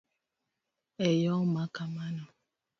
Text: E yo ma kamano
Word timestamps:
E 1.07 1.09
yo 1.23 1.35
ma 1.53 1.63
kamano 1.75 2.23